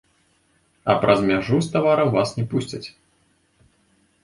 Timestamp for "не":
2.41-2.45